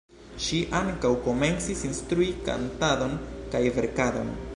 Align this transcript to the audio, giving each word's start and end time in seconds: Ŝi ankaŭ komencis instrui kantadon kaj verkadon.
Ŝi 0.43 0.59
ankaŭ 0.77 1.11
komencis 1.27 1.83
instrui 1.89 2.29
kantadon 2.47 3.13
kaj 3.53 3.63
verkadon. 3.77 4.35